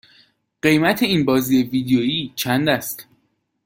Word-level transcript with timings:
قیمت 0.61 1.03
این 1.03 1.25
بازی 1.25 1.63
ویدیویی 1.63 2.33
چند 2.35 2.69
است؟ 2.69 3.07